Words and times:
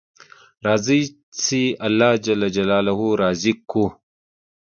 راځئ 0.65 1.01
چې 1.41 1.61
الله 1.87 2.11
جل 2.25 2.41
جلاله 2.55 2.93
راضي 3.21 3.53
کړو 3.69 3.85